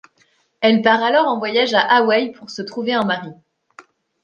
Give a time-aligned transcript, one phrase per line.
[0.61, 3.29] Elle part alors en voyage à Hawaï pour se trouver un mari.